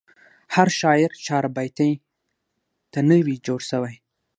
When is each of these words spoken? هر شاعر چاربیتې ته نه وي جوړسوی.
هر 0.55 0.67
شاعر 0.79 1.11
چاربیتې 1.25 1.91
ته 2.91 2.99
نه 3.09 3.17
وي 3.25 3.35
جوړسوی. 3.45 3.95